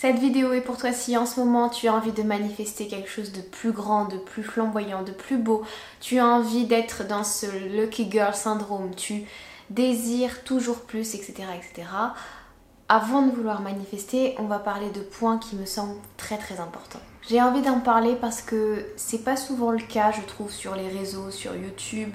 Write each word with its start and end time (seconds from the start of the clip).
Cette 0.00 0.18
vidéo 0.18 0.54
est 0.54 0.62
pour 0.62 0.78
toi 0.78 0.94
si 0.94 1.14
en 1.18 1.26
ce 1.26 1.38
moment 1.40 1.68
tu 1.68 1.86
as 1.86 1.92
envie 1.92 2.12
de 2.12 2.22
manifester 2.22 2.88
quelque 2.88 3.10
chose 3.10 3.32
de 3.32 3.42
plus 3.42 3.70
grand, 3.70 4.06
de 4.06 4.16
plus 4.16 4.42
flamboyant, 4.42 5.02
de 5.02 5.12
plus 5.12 5.36
beau, 5.36 5.62
tu 6.00 6.18
as 6.18 6.26
envie 6.26 6.64
d'être 6.64 7.06
dans 7.06 7.22
ce 7.22 7.44
lucky 7.76 8.10
girl 8.10 8.34
syndrome, 8.34 8.94
tu 8.94 9.24
désires 9.68 10.42
toujours 10.42 10.80
plus, 10.80 11.14
etc. 11.14 11.34
etc. 11.54 11.86
Avant 12.88 13.20
de 13.20 13.30
vouloir 13.30 13.60
manifester, 13.60 14.34
on 14.38 14.44
va 14.44 14.58
parler 14.58 14.88
de 14.88 15.00
points 15.00 15.36
qui 15.36 15.54
me 15.54 15.66
semblent 15.66 16.00
très 16.16 16.38
très 16.38 16.60
importants. 16.60 17.02
J'ai 17.28 17.42
envie 17.42 17.60
d'en 17.60 17.80
parler 17.80 18.16
parce 18.18 18.40
que 18.40 18.86
c'est 18.96 19.22
pas 19.22 19.36
souvent 19.36 19.70
le 19.70 19.82
cas, 19.82 20.12
je 20.12 20.22
trouve, 20.22 20.50
sur 20.50 20.76
les 20.76 20.88
réseaux, 20.88 21.30
sur 21.30 21.54
YouTube, 21.54 22.14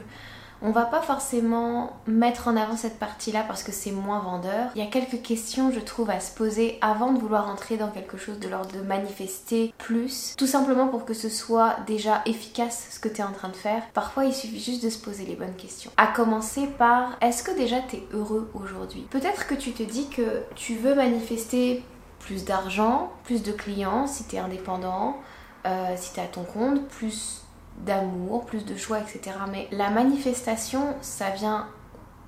on 0.66 0.72
va 0.72 0.86
pas 0.86 1.02
forcément 1.02 1.94
mettre 2.08 2.48
en 2.48 2.58
avant 2.58 2.76
cette 2.76 2.98
partie-là 2.98 3.44
parce 3.48 3.62
que 3.62 3.72
c'est 3.72 3.92
moins 3.92 4.20
vendeur. 4.20 4.72
Il 4.76 4.84
y 4.84 4.88
a 4.88 4.90
quelques 4.90 5.22
questions, 5.22 5.72
je 5.72 5.80
trouve, 5.80 6.10
à 6.10 6.20
se 6.20 6.34
poser 6.34 6.80
avant 6.82 7.14
de 7.14 7.20
vouloir 7.20 7.48
entrer 7.50 7.78
dans 7.78 7.90
quelque 7.90 8.18
chose 8.18 8.40
de 8.40 8.50
l'ordre 8.50 8.72
de 8.76 8.82
manifester 8.82 9.74
plus. 9.78 10.34
Tout 10.38 10.48
simplement 10.48 10.88
pour 10.88 11.06
que 11.06 11.14
ce 11.14 11.30
soit 11.30 11.76
déjà 11.86 12.24
efficace 12.26 12.88
ce 12.90 13.00
que 13.00 13.08
tu 13.08 13.22
es 13.22 13.24
en 13.24 13.32
train 13.32 13.50
de 13.50 13.56
faire. 13.56 13.84
Parfois, 13.94 14.26
il 14.26 14.34
suffit 14.34 14.60
juste 14.60 14.84
de 14.84 14.90
se 14.90 14.98
poser 14.98 15.26
les 15.26 15.36
bonnes 15.36 15.56
questions. 15.56 15.92
À 15.98 16.08
commencer 16.08 16.66
par 16.66 17.16
est-ce 17.22 17.44
que 17.44 17.56
déjà 17.56 17.78
tu 17.88 17.98
es 17.98 18.04
heureux 18.12 18.50
aujourd'hui? 18.56 19.06
Peut-être 19.12 19.46
que 19.46 19.54
tu 19.54 19.72
te 19.72 19.84
dis 19.84 20.10
que 20.10 20.44
tu 20.56 20.76
veux 20.76 20.96
manifester 20.96 21.84
plus 22.20 22.44
d'argent, 22.44 23.12
plus 23.24 23.44
de 23.44 23.52
clients 23.52 24.08
si 24.08 24.24
tu 24.24 24.38
es 24.38 24.40
indépendant, 24.40 25.18
euh, 25.68 25.94
si 25.96 26.14
tu 26.14 26.20
es 26.20 26.24
à 26.24 26.28
ton 26.28 26.44
compte, 26.44 26.88
plus 26.88 27.45
d'amour, 27.78 28.46
plus 28.46 28.66
de 28.66 28.76
joie, 28.76 29.00
etc. 29.00 29.36
Mais 29.52 29.68
la 29.72 29.90
manifestation, 29.90 30.96
ça 31.02 31.30
vient 31.32 31.68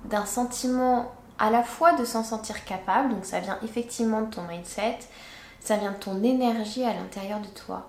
d'un 0.04 0.26
sentiment 0.26 1.12
à 1.38 1.50
la 1.50 1.62
fois 1.62 1.92
de 1.92 2.04
s'en 2.04 2.24
sentir 2.24 2.64
capable, 2.64 3.10
donc 3.10 3.24
ça 3.24 3.40
vient 3.40 3.58
effectivement 3.62 4.22
de 4.22 4.30
ton 4.30 4.42
mindset, 4.42 4.98
ça 5.60 5.76
vient 5.76 5.92
de 5.92 5.96
ton 5.96 6.22
énergie 6.22 6.84
à 6.84 6.92
l'intérieur 6.94 7.40
de 7.40 7.48
toi. 7.48 7.88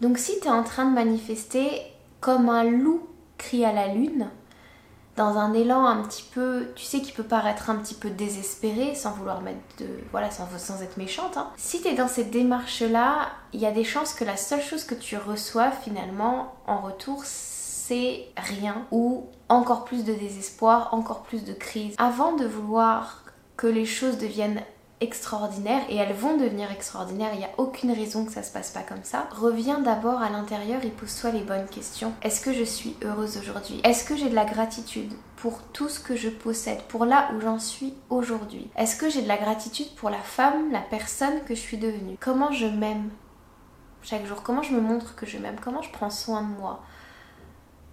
Donc 0.00 0.18
si 0.18 0.38
tu 0.40 0.46
es 0.46 0.50
en 0.50 0.64
train 0.64 0.84
de 0.84 0.94
manifester 0.94 1.82
comme 2.20 2.48
un 2.48 2.64
loup 2.64 3.06
crie 3.36 3.64
à 3.64 3.72
la 3.72 3.88
lune, 3.88 4.28
dans 5.18 5.36
un 5.36 5.52
élan 5.52 5.84
un 5.84 6.02
petit 6.04 6.22
peu, 6.22 6.68
tu 6.76 6.84
sais, 6.84 7.00
qui 7.00 7.10
peut 7.10 7.24
paraître 7.24 7.70
un 7.70 7.74
petit 7.76 7.94
peu 7.94 8.08
désespéré, 8.08 8.94
sans 8.94 9.10
vouloir 9.10 9.42
mettre 9.42 9.58
de. 9.78 9.86
Voilà, 10.12 10.30
sans, 10.30 10.82
être 10.82 10.96
méchante. 10.96 11.36
Hein. 11.36 11.50
Si 11.56 11.82
tu 11.82 11.88
es 11.88 11.94
dans 11.94 12.08
cette 12.08 12.30
démarche-là, 12.30 13.28
il 13.52 13.60
y 13.60 13.66
a 13.66 13.72
des 13.72 13.84
chances 13.84 14.14
que 14.14 14.24
la 14.24 14.36
seule 14.36 14.62
chose 14.62 14.84
que 14.84 14.94
tu 14.94 15.16
reçois 15.16 15.72
finalement 15.72 16.54
en 16.66 16.80
retour, 16.80 17.22
c'est 17.24 18.28
rien 18.36 18.86
ou 18.92 19.26
encore 19.48 19.84
plus 19.84 20.04
de 20.04 20.14
désespoir, 20.14 20.94
encore 20.94 21.22
plus 21.22 21.44
de 21.44 21.52
crise. 21.52 21.96
Avant 21.98 22.36
de 22.36 22.46
vouloir 22.46 23.24
que 23.56 23.66
les 23.66 23.86
choses 23.86 24.18
deviennent 24.18 24.62
extraordinaires 25.00 25.82
et 25.88 25.96
elles 25.96 26.14
vont 26.14 26.36
devenir 26.36 26.70
extraordinaires, 26.72 27.30
il 27.32 27.38
n'y 27.38 27.44
a 27.44 27.50
aucune 27.58 27.92
raison 27.92 28.24
que 28.24 28.32
ça 28.32 28.42
se 28.42 28.52
passe 28.52 28.70
pas 28.70 28.82
comme 28.82 29.04
ça. 29.04 29.28
Reviens 29.30 29.78
d'abord 29.78 30.20
à 30.20 30.30
l'intérieur 30.30 30.84
et 30.84 30.90
pose-toi 30.90 31.30
les 31.30 31.42
bonnes 31.42 31.66
questions. 31.66 32.12
Est-ce 32.22 32.40
que 32.40 32.52
je 32.52 32.64
suis 32.64 32.96
heureuse 33.04 33.38
aujourd'hui? 33.38 33.80
Est-ce 33.84 34.04
que 34.04 34.16
j'ai 34.16 34.28
de 34.28 34.34
la 34.34 34.44
gratitude 34.44 35.12
pour 35.36 35.62
tout 35.72 35.88
ce 35.88 36.00
que 36.00 36.16
je 36.16 36.28
possède, 36.28 36.82
pour 36.88 37.04
là 37.04 37.30
où 37.34 37.40
j'en 37.40 37.60
suis 37.60 37.94
aujourd'hui? 38.10 38.68
Est-ce 38.76 38.96
que 38.96 39.08
j'ai 39.08 39.22
de 39.22 39.28
la 39.28 39.36
gratitude 39.36 39.94
pour 39.94 40.10
la 40.10 40.18
femme, 40.18 40.72
la 40.72 40.80
personne 40.80 41.42
que 41.46 41.54
je 41.54 41.60
suis 41.60 41.78
devenue? 41.78 42.16
Comment 42.18 42.50
je 42.50 42.66
m'aime 42.66 43.10
chaque 44.02 44.26
jour? 44.26 44.42
Comment 44.42 44.62
je 44.62 44.74
me 44.74 44.80
montre 44.80 45.14
que 45.14 45.26
je 45.26 45.38
m'aime? 45.38 45.56
Comment 45.62 45.82
je 45.82 45.90
prends 45.90 46.10
soin 46.10 46.42
de 46.42 46.58
moi? 46.58 46.82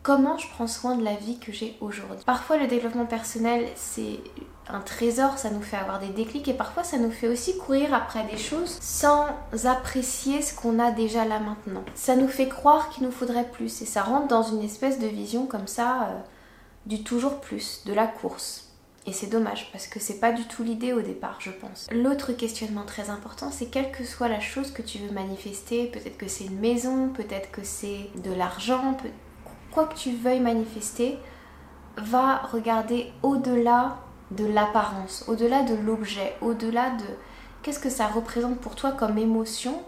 Comment 0.05 0.37
je 0.37 0.47
prends 0.49 0.67
soin 0.67 0.95
de 0.95 1.03
la 1.03 1.15
vie 1.15 1.39
que 1.39 1.51
j'ai 1.51 1.75
aujourd'hui. 1.81 2.23
Parfois 2.27 2.57
le 2.57 2.67
développement 2.67 3.07
personnel 3.07 3.67
c'est 3.75 4.19
un 4.67 4.79
trésor, 4.79 5.39
ça 5.39 5.49
nous 5.49 5.63
fait 5.63 5.77
avoir 5.77 5.99
des 5.99 6.09
déclics 6.09 6.47
et 6.47 6.53
parfois 6.53 6.83
ça 6.83 6.99
nous 6.99 7.09
fait 7.09 7.27
aussi 7.27 7.57
courir 7.57 7.91
après 7.91 8.23
des 8.25 8.37
choses 8.37 8.77
sans 8.81 9.25
apprécier 9.63 10.43
ce 10.43 10.53
qu'on 10.53 10.77
a 10.77 10.91
déjà 10.91 11.25
là 11.25 11.39
maintenant. 11.39 11.83
Ça 11.95 12.15
nous 12.15 12.27
fait 12.27 12.47
croire 12.47 12.89
qu'il 12.89 13.03
nous 13.03 13.11
faudrait 13.11 13.49
plus 13.49 13.81
et 13.81 13.85
ça 13.85 14.03
rentre 14.03 14.27
dans 14.27 14.43
une 14.43 14.61
espèce 14.61 14.99
de 14.99 15.07
vision 15.07 15.47
comme 15.47 15.67
ça 15.67 16.03
euh, 16.03 16.19
du 16.85 17.03
toujours 17.03 17.41
plus, 17.41 17.81
de 17.87 17.93
la 17.93 18.05
course. 18.05 18.61
Et 19.07 19.11
c'est 19.11 19.27
dommage 19.27 19.71
parce 19.71 19.87
que 19.87 19.99
c'est 19.99 20.19
pas 20.19 20.31
du 20.31 20.43
tout 20.45 20.63
l'idée 20.63 20.93
au 20.93 21.01
départ, 21.01 21.37
je 21.39 21.51
pense. 21.51 21.87
L'autre 21.91 22.31
questionnement 22.31 22.85
très 22.85 23.09
important, 23.09 23.51
c'est 23.51 23.67
quelle 23.67 23.91
que 23.91 24.03
soit 24.03 24.29
la 24.29 24.39
chose 24.39 24.71
que 24.71 24.81
tu 24.81 24.97
veux 24.99 25.11
manifester, 25.11 25.87
peut-être 25.87 26.17
que 26.17 26.27
c'est 26.27 26.45
une 26.45 26.59
maison, 26.59 27.09
peut-être 27.09 27.51
que 27.51 27.63
c'est 27.63 28.09
de 28.23 28.33
l'argent, 28.33 28.95
quoi 29.75 29.85
que 29.85 29.95
tu 29.95 30.15
veuilles 30.15 30.39
manifester, 30.39 31.19
va 31.97 32.37
regarder 32.37 33.11
au-delà 33.23 33.97
de 34.31 34.45
l'apparence, 34.45 35.25
au-delà 35.27 35.63
de 35.63 35.75
l'objet, 35.75 36.35
au-delà 36.41 36.91
de 36.91 37.03
qu'est-ce 37.61 37.79
que 37.79 37.89
ça 37.89 38.07
représente 38.07 38.57
pour 38.59 38.75
toi 38.75 38.93
comme 38.93 39.17
émotion 39.17 39.83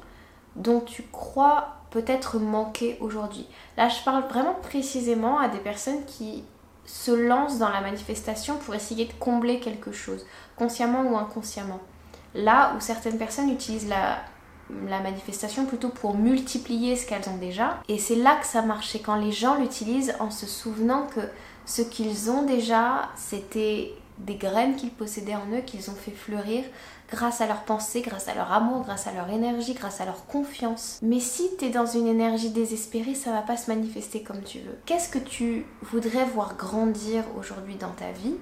dont 0.58 0.82
tu 0.82 1.04
crois 1.04 1.78
peut-être 1.90 2.38
manquer 2.38 2.98
aujourd'hui. 3.00 3.48
Là, 3.78 3.88
je 3.88 4.04
parle 4.04 4.24
vraiment 4.24 4.56
précisément 4.56 5.40
à 5.40 5.48
des 5.48 5.60
personnes 5.60 6.04
qui 6.06 6.44
se 6.86 7.12
lancent 7.12 7.58
dans 7.58 7.70
la 7.70 7.80
manifestation 7.80 8.58
pour 8.58 8.76
essayer 8.76 9.06
de 9.06 9.14
combler 9.14 9.62
quelque 9.62 9.94
chose, 9.94 10.26
consciemment 10.58 11.04
ou 11.04 11.18
inconsciemment. 11.18 11.80
Là 12.36 12.74
où 12.76 12.82
certaines 12.82 13.18
personnes 13.18 13.50
utilisent 13.50 13.88
la, 13.88 14.18
la 14.88 15.00
manifestation 15.00 15.66
plutôt 15.66 15.90
pour 15.90 16.16
multiplier 16.16 16.96
ce 16.96 17.06
qu'elles 17.06 17.30
ont 17.30 17.38
déjà. 17.38 17.82
Et 17.88 18.00
c'est 18.00 18.16
là 18.16 18.36
que 18.36 18.46
ça 18.46 18.62
marche, 18.62 18.90
c'est 18.90 19.00
quand 19.00 19.16
les 19.16 19.32
gens 19.32 19.56
l'utilisent 19.56 20.16
en 20.20 20.32
se 20.32 20.46
souvenant 20.46 21.08
que 21.08 21.22
ce 21.66 21.82
qu'ils 21.82 22.30
ont 22.30 22.44
déjà, 22.44 23.10
c'était 23.16 23.94
des 24.18 24.36
graines 24.36 24.76
qu'ils 24.76 24.92
possédaient 24.92 25.36
en 25.36 25.46
eux, 25.54 25.62
qu'ils 25.62 25.90
ont 25.90 25.96
fait 25.96 26.12
fleurir 26.12 26.64
grâce 27.10 27.40
à 27.40 27.48
leur 27.48 27.64
pensée, 27.64 28.02
grâce 28.02 28.28
à 28.28 28.34
leur 28.34 28.52
amour, 28.52 28.84
grâce 28.84 29.08
à 29.08 29.14
leur 29.14 29.30
énergie, 29.30 29.74
grâce 29.74 30.02
à 30.02 30.06
leur 30.06 30.26
confiance. 30.26 31.00
Mais 31.02 31.20
si 31.20 31.50
tu 31.58 31.66
es 31.66 31.70
dans 31.70 31.86
une 31.86 32.08
énergie 32.08 32.50
désespérée, 32.50 33.16
ça 33.16 33.32
va 33.32 33.42
pas 33.42 33.58
se 33.58 33.70
manifester 33.70 34.24
comme 34.24 34.42
tu 34.42 34.60
veux. 34.60 34.78
Qu'est-ce 34.86 35.10
que 35.10 35.20
tu 35.20 35.66
voudrais 35.84 36.26
voir 36.26 36.56
grandir 36.58 37.24
aujourd'hui 37.38 37.76
dans 37.76 37.92
ta 37.92 38.12
vie? 38.12 38.36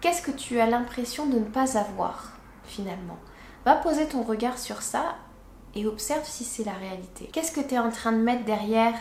Qu'est-ce 0.00 0.22
que 0.22 0.32
tu 0.32 0.60
as 0.60 0.66
l'impression 0.66 1.26
de 1.26 1.38
ne 1.38 1.44
pas 1.44 1.78
avoir 1.78 2.32
finalement? 2.64 3.18
Va 3.64 3.76
poser 3.76 4.06
ton 4.06 4.22
regard 4.22 4.58
sur 4.58 4.82
ça 4.82 5.16
et 5.74 5.86
observe 5.86 6.24
si 6.24 6.44
c'est 6.44 6.64
la 6.64 6.72
réalité. 6.72 7.28
Qu'est-ce 7.32 7.52
que 7.52 7.60
tu 7.60 7.74
es 7.74 7.78
en 7.78 7.90
train 7.90 8.12
de 8.12 8.18
mettre 8.18 8.44
derrière 8.44 8.94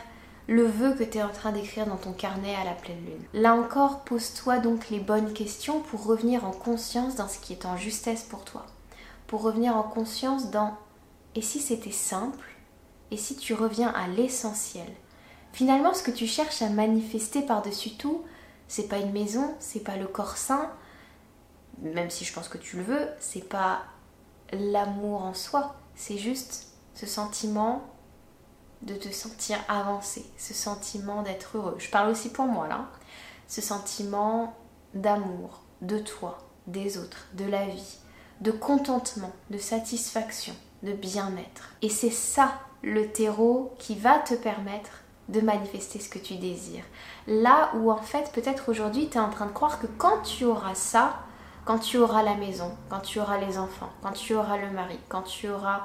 le 0.47 0.63
vœu 0.63 0.93
que 0.95 1.03
tu 1.03 1.17
es 1.17 1.23
en 1.23 1.29
train 1.29 1.51
d'écrire 1.51 1.85
dans 1.85 1.97
ton 1.97 2.13
carnet 2.13 2.55
à 2.55 2.63
la 2.63 2.73
pleine 2.73 3.03
lune? 3.05 3.23
Là 3.33 3.53
encore, 3.53 4.01
pose-toi 4.01 4.59
donc 4.59 4.89
les 4.89 4.99
bonnes 4.99 5.33
questions 5.33 5.81
pour 5.81 6.05
revenir 6.05 6.45
en 6.45 6.51
conscience 6.51 7.15
dans 7.15 7.27
ce 7.27 7.39
qui 7.39 7.53
est 7.53 7.65
en 7.65 7.77
justesse 7.77 8.23
pour 8.23 8.43
toi. 8.43 8.65
Pour 9.27 9.41
revenir 9.41 9.75
en 9.75 9.83
conscience 9.83 10.51
dans 10.51 10.75
et 11.35 11.41
si 11.41 11.59
c'était 11.59 11.91
simple? 11.91 12.47
Et 13.11 13.17
si 13.17 13.35
tu 13.35 13.53
reviens 13.53 13.89
à 13.89 14.07
l'essentiel? 14.07 14.87
Finalement, 15.53 15.93
ce 15.93 16.03
que 16.03 16.11
tu 16.11 16.27
cherches 16.27 16.61
à 16.61 16.69
manifester 16.69 17.41
par-dessus 17.41 17.91
tout, 17.97 18.23
c'est 18.67 18.87
pas 18.87 18.97
une 18.97 19.11
maison, 19.11 19.53
c'est 19.59 19.83
pas 19.83 19.97
le 19.97 20.07
corps 20.07 20.37
sain, 20.37 20.69
même 21.81 22.09
si 22.09 22.23
je 22.23 22.33
pense 22.33 22.47
que 22.47 22.57
tu 22.57 22.77
le 22.77 22.83
veux, 22.83 23.07
c'est 23.19 23.47
pas 23.47 23.81
l'amour 24.53 25.23
en 25.23 25.33
soi, 25.33 25.75
c'est 25.95 26.17
juste 26.17 26.67
ce 26.95 27.05
sentiment 27.05 27.83
de 28.81 28.95
te 28.95 29.09
sentir 29.09 29.57
avancé, 29.67 30.25
ce 30.37 30.53
sentiment 30.53 31.21
d'être 31.21 31.57
heureux. 31.57 31.75
Je 31.77 31.89
parle 31.89 32.09
aussi 32.09 32.29
pour 32.29 32.45
moi 32.45 32.67
là. 32.67 32.87
Ce 33.47 33.61
sentiment 33.61 34.55
d'amour, 34.93 35.61
de 35.81 35.99
toi, 35.99 36.39
des 36.67 36.97
autres, 36.97 37.27
de 37.33 37.45
la 37.45 37.65
vie, 37.67 37.97
de 38.41 38.51
contentement, 38.51 39.31
de 39.49 39.57
satisfaction, 39.57 40.55
de 40.83 40.93
bien-être. 40.93 41.73
Et 41.81 41.89
c'est 41.89 42.11
ça 42.11 42.53
le 42.81 43.11
terreau 43.11 43.73
qui 43.77 43.95
va 43.95 44.19
te 44.19 44.33
permettre 44.33 45.03
de 45.29 45.41
manifester 45.41 45.99
ce 45.99 46.09
que 46.09 46.19
tu 46.19 46.35
désires. 46.35 46.83
Là 47.27 47.71
où 47.75 47.91
en 47.91 48.01
fait 48.01 48.31
peut-être 48.33 48.69
aujourd'hui 48.69 49.09
tu 49.09 49.17
es 49.17 49.21
en 49.21 49.29
train 49.29 49.45
de 49.45 49.51
croire 49.51 49.79
que 49.79 49.87
quand 49.87 50.21
tu 50.23 50.45
auras 50.45 50.75
ça, 50.75 51.19
quand 51.65 51.79
tu 51.79 51.97
auras 51.97 52.23
la 52.23 52.35
maison, 52.35 52.71
quand 52.89 53.01
tu 53.01 53.19
auras 53.19 53.37
les 53.37 53.57
enfants, 53.57 53.89
quand 54.01 54.13
tu 54.13 54.35
auras 54.35 54.57
le 54.57 54.69
mari, 54.71 54.99
quand 55.09 55.23
tu 55.23 55.49
auras 55.49 55.81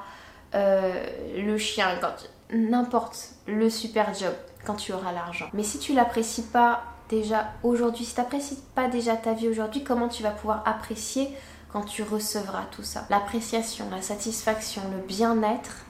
euh, 0.55 1.05
le 1.37 1.59
chien, 1.59 1.99
quand 2.01 2.15
n'importe 2.51 3.31
le 3.47 3.69
super 3.69 4.15
job 4.15 4.35
quand 4.65 4.75
tu 4.75 4.93
auras 4.93 5.13
l'argent. 5.13 5.47
Mais 5.53 5.63
si 5.63 5.79
tu 5.79 5.95
l'apprécies 5.95 6.43
pas 6.43 6.83
déjà 7.09 7.53
aujourd'hui, 7.63 8.05
si 8.05 8.15
tu 8.15 8.21
n'apprécies 8.21 8.63
pas 8.75 8.89
déjà 8.89 9.17
ta 9.17 9.33
vie 9.33 9.49
aujourd'hui, 9.49 9.85
comment 9.85 10.09
tu 10.09 10.23
vas 10.23 10.31
pouvoir 10.31 10.63
apprécier 10.67 11.31
quand 11.73 11.83
tu 11.83 12.03
recevras 12.03 12.65
tout 12.73 12.83
ça? 12.83 13.07
L'appréciation, 13.11 13.89
la 13.91 14.03
satisfaction, 14.03 14.83
le 14.93 14.99
bien-être, 15.07 15.85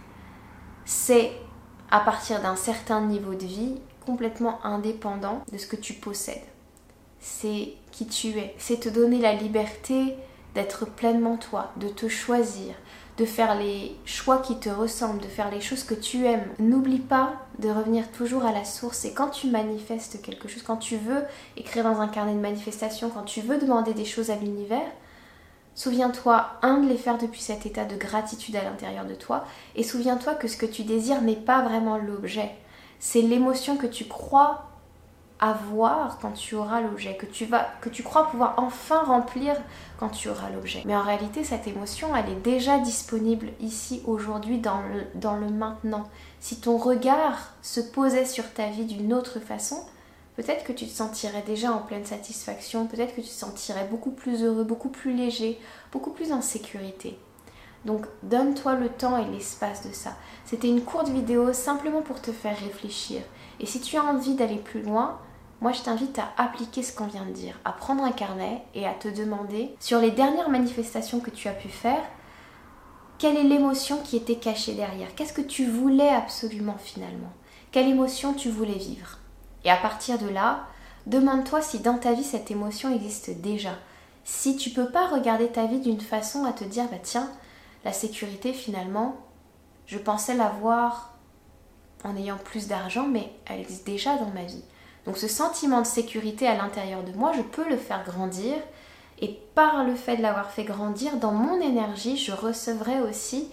c'est 0.84 1.32
à 1.90 2.00
partir 2.00 2.40
d'un 2.42 2.56
certain 2.56 3.00
niveau 3.00 3.34
de 3.34 3.46
vie 3.46 3.76
complètement 4.04 4.64
indépendant 4.64 5.42
de 5.50 5.58
ce 5.58 5.66
que 5.66 5.76
tu 5.76 5.94
possèdes. 5.94 6.44
C'est 7.20 7.72
qui 7.92 8.06
tu 8.06 8.28
es. 8.38 8.54
C'est 8.58 8.80
te 8.80 8.88
donner 8.88 9.18
la 9.18 9.32
liberté 9.32 10.16
d'être 10.54 10.86
pleinement 10.86 11.36
toi, 11.36 11.72
de 11.76 11.88
te 11.88 12.08
choisir, 12.08 12.74
de 13.18 13.24
faire 13.24 13.58
les 13.58 13.94
choix 14.04 14.38
qui 14.38 14.58
te 14.58 14.68
ressemblent, 14.68 15.20
de 15.20 15.26
faire 15.26 15.50
les 15.50 15.60
choses 15.60 15.84
que 15.84 15.94
tu 15.94 16.24
aimes. 16.24 16.48
N'oublie 16.58 16.98
pas 16.98 17.34
de 17.58 17.68
revenir 17.68 18.10
toujours 18.12 18.44
à 18.44 18.52
la 18.52 18.64
source 18.64 19.04
et 19.04 19.12
quand 19.12 19.28
tu 19.28 19.48
manifestes 19.48 20.22
quelque 20.22 20.48
chose, 20.48 20.62
quand 20.62 20.76
tu 20.76 20.96
veux 20.96 21.22
écrire 21.56 21.84
dans 21.84 22.00
un 22.00 22.08
carnet 22.08 22.34
de 22.34 22.40
manifestation, 22.40 23.10
quand 23.10 23.24
tu 23.24 23.40
veux 23.40 23.58
demander 23.58 23.92
des 23.92 24.04
choses 24.04 24.30
à 24.30 24.36
l'univers, 24.36 24.86
Souviens-toi, 25.76 26.52
un, 26.62 26.78
de 26.78 26.88
les 26.88 26.96
faire 26.96 27.18
depuis 27.18 27.42
cet 27.42 27.66
état 27.66 27.84
de 27.84 27.96
gratitude 27.96 28.56
à 28.56 28.64
l'intérieur 28.64 29.04
de 29.04 29.14
toi. 29.14 29.44
Et 29.76 29.82
souviens-toi 29.82 30.34
que 30.34 30.48
ce 30.48 30.56
que 30.56 30.64
tu 30.64 30.84
désires 30.84 31.20
n'est 31.20 31.36
pas 31.36 31.60
vraiment 31.60 31.98
l'objet. 31.98 32.50
C'est 32.98 33.20
l'émotion 33.20 33.76
que 33.76 33.86
tu 33.86 34.06
crois 34.06 34.64
avoir 35.38 36.18
quand 36.18 36.32
tu 36.32 36.54
auras 36.54 36.80
l'objet, 36.80 37.16
que 37.16 37.26
tu 37.26 37.44
vas, 37.44 37.66
que 37.80 37.88
tu 37.88 38.02
crois 38.02 38.30
pouvoir 38.30 38.54
enfin 38.56 39.02
remplir 39.02 39.54
quand 39.98 40.08
tu 40.08 40.28
auras 40.28 40.50
l'objet. 40.50 40.82
Mais 40.86 40.96
en 40.96 41.02
réalité, 41.02 41.44
cette 41.44 41.66
émotion, 41.66 42.14
elle 42.16 42.30
est 42.30 42.40
déjà 42.40 42.78
disponible 42.78 43.48
ici, 43.60 44.02
aujourd'hui, 44.06 44.58
dans 44.58 44.80
le, 44.80 45.04
dans 45.14 45.36
le 45.36 45.48
maintenant. 45.48 46.04
Si 46.40 46.60
ton 46.60 46.78
regard 46.78 47.52
se 47.62 47.80
posait 47.80 48.24
sur 48.24 48.50
ta 48.52 48.68
vie 48.68 48.86
d'une 48.86 49.12
autre 49.12 49.40
façon, 49.40 49.76
peut-être 50.36 50.64
que 50.64 50.72
tu 50.72 50.86
te 50.86 50.92
sentirais 50.92 51.44
déjà 51.46 51.72
en 51.72 51.78
pleine 51.78 52.06
satisfaction, 52.06 52.86
peut-être 52.86 53.14
que 53.14 53.20
tu 53.20 53.28
te 53.28 53.32
sentirais 53.32 53.86
beaucoup 53.90 54.12
plus 54.12 54.42
heureux, 54.42 54.64
beaucoup 54.64 54.90
plus 54.90 55.12
léger, 55.12 55.60
beaucoup 55.92 56.10
plus 56.10 56.32
en 56.32 56.40
sécurité. 56.40 57.18
Donc 57.84 58.06
donne-toi 58.24 58.74
le 58.74 58.88
temps 58.88 59.16
et 59.16 59.30
l'espace 59.30 59.86
de 59.86 59.92
ça. 59.92 60.16
C'était 60.44 60.68
une 60.68 60.82
courte 60.82 61.08
vidéo 61.08 61.52
simplement 61.52 62.02
pour 62.02 62.20
te 62.20 62.32
faire 62.32 62.58
réfléchir. 62.58 63.20
Et 63.60 63.66
si 63.66 63.80
tu 63.80 63.96
as 63.96 64.04
envie 64.04 64.34
d'aller 64.34 64.56
plus 64.56 64.82
loin, 64.82 65.18
moi 65.60 65.72
je 65.72 65.82
t'invite 65.82 66.18
à 66.18 66.30
appliquer 66.36 66.82
ce 66.82 66.94
qu'on 66.94 67.06
vient 67.06 67.24
de 67.24 67.32
dire, 67.32 67.58
à 67.64 67.72
prendre 67.72 68.04
un 68.04 68.12
carnet 68.12 68.62
et 68.74 68.86
à 68.86 68.92
te 68.92 69.08
demander 69.08 69.74
sur 69.80 70.00
les 70.00 70.10
dernières 70.10 70.50
manifestations 70.50 71.20
que 71.20 71.30
tu 71.30 71.48
as 71.48 71.52
pu 71.52 71.68
faire, 71.68 72.02
quelle 73.18 73.36
est 73.36 73.44
l'émotion 73.44 73.98
qui 74.04 74.16
était 74.16 74.36
cachée 74.36 74.74
derrière? 74.74 75.14
Qu'est-ce 75.14 75.32
que 75.32 75.40
tu 75.40 75.66
voulais 75.66 76.10
absolument 76.10 76.76
finalement? 76.78 77.32
Quelle 77.72 77.88
émotion 77.88 78.34
tu 78.34 78.50
voulais 78.50 78.74
vivre? 78.74 79.18
Et 79.64 79.70
à 79.70 79.76
partir 79.76 80.18
de 80.18 80.28
là, 80.28 80.66
demande-toi 81.06 81.62
si 81.62 81.80
dans 81.80 81.98
ta 81.98 82.12
vie 82.12 82.24
cette 82.24 82.50
émotion 82.50 82.94
existe 82.94 83.40
déjà. 83.40 83.72
Si 84.24 84.56
tu 84.56 84.70
peux 84.70 84.90
pas 84.90 85.06
regarder 85.06 85.48
ta 85.48 85.66
vie 85.66 85.80
d'une 85.80 86.00
façon 86.00 86.44
à 86.44 86.52
te 86.52 86.64
dire 86.64 86.88
bah 86.90 86.98
tiens, 87.02 87.30
la 87.84 87.92
sécurité 87.92 88.52
finalement, 88.52 89.16
je 89.86 89.98
pensais 89.98 90.34
l'avoir 90.34 91.14
en 92.04 92.16
ayant 92.16 92.36
plus 92.36 92.68
d'argent, 92.68 93.06
mais 93.06 93.32
elle 93.46 93.60
existe 93.60 93.86
déjà 93.86 94.16
dans 94.16 94.30
ma 94.30 94.44
vie. 94.44 94.62
Donc 95.06 95.18
ce 95.18 95.28
sentiment 95.28 95.80
de 95.80 95.86
sécurité 95.86 96.46
à 96.48 96.56
l'intérieur 96.56 97.02
de 97.04 97.12
moi, 97.12 97.32
je 97.32 97.42
peux 97.42 97.68
le 97.68 97.76
faire 97.76 98.04
grandir 98.04 98.56
et 99.20 99.38
par 99.54 99.84
le 99.84 99.94
fait 99.94 100.16
de 100.16 100.22
l'avoir 100.22 100.50
fait 100.50 100.64
grandir, 100.64 101.16
dans 101.16 101.32
mon 101.32 101.60
énergie, 101.60 102.16
je 102.16 102.32
recevrai 102.32 103.00
aussi 103.00 103.48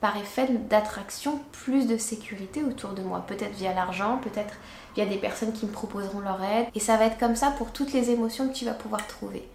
par 0.00 0.16
effet 0.16 0.48
d'attraction 0.48 1.40
plus 1.52 1.86
de 1.86 1.96
sécurité 1.96 2.62
autour 2.62 2.90
de 2.90 3.02
moi. 3.02 3.24
Peut-être 3.26 3.54
via 3.54 3.74
l'argent, 3.74 4.18
peut-être 4.18 4.54
via 4.94 5.04
des 5.04 5.18
personnes 5.18 5.52
qui 5.52 5.66
me 5.66 5.72
proposeront 5.72 6.20
leur 6.20 6.42
aide. 6.42 6.68
Et 6.74 6.80
ça 6.80 6.96
va 6.96 7.04
être 7.06 7.18
comme 7.18 7.36
ça 7.36 7.50
pour 7.50 7.72
toutes 7.72 7.92
les 7.92 8.10
émotions 8.10 8.48
que 8.48 8.54
tu 8.54 8.64
vas 8.64 8.72
pouvoir 8.72 9.06
trouver. 9.06 9.46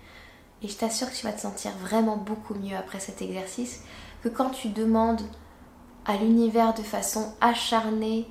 Et 0.61 0.67
je 0.67 0.75
t'assure 0.75 1.09
que 1.09 1.15
tu 1.15 1.25
vas 1.25 1.33
te 1.33 1.41
sentir 1.41 1.71
vraiment 1.81 2.17
beaucoup 2.17 2.53
mieux 2.53 2.75
après 2.75 2.99
cet 2.99 3.21
exercice 3.21 3.83
que 4.23 4.29
quand 4.29 4.49
tu 4.49 4.69
demandes 4.69 5.21
à 6.05 6.17
l'univers 6.17 6.73
de 6.73 6.83
façon 6.83 7.33
acharnée 7.41 8.27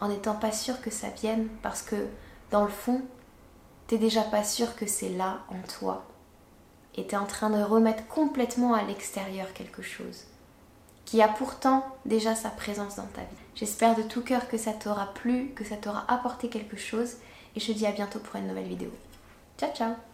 en 0.00 0.08
n'étant 0.08 0.34
pas 0.34 0.52
sûr 0.52 0.80
que 0.80 0.90
ça 0.90 1.08
vienne 1.08 1.48
parce 1.62 1.82
que 1.82 2.06
dans 2.50 2.62
le 2.62 2.70
fond, 2.70 3.02
t'es 3.86 3.98
déjà 3.98 4.22
pas 4.22 4.44
sûr 4.44 4.76
que 4.76 4.86
c'est 4.86 5.10
là 5.10 5.40
en 5.48 5.60
toi. 5.78 6.04
Et 6.96 7.06
t'es 7.06 7.16
en 7.16 7.26
train 7.26 7.50
de 7.50 7.62
remettre 7.62 8.06
complètement 8.08 8.74
à 8.74 8.82
l'extérieur 8.82 9.52
quelque 9.52 9.82
chose 9.82 10.24
qui 11.10 11.22
a 11.22 11.28
pourtant 11.28 11.84
déjà 12.06 12.36
sa 12.36 12.50
présence 12.50 12.96
dans 12.96 13.06
ta 13.06 13.22
vie. 13.22 13.26
J'espère 13.56 13.96
de 13.96 14.02
tout 14.02 14.22
cœur 14.22 14.48
que 14.48 14.56
ça 14.56 14.72
t'aura 14.72 15.12
plu, 15.12 15.52
que 15.56 15.64
ça 15.64 15.76
t'aura 15.76 16.04
apporté 16.06 16.48
quelque 16.48 16.76
chose 16.76 17.14
et 17.56 17.60
je 17.60 17.66
te 17.66 17.72
dis 17.72 17.86
à 17.86 17.92
bientôt 17.92 18.20
pour 18.20 18.36
une 18.36 18.46
nouvelle 18.46 18.68
vidéo. 18.68 18.92
Ciao 19.58 19.72
ciao 19.74 20.09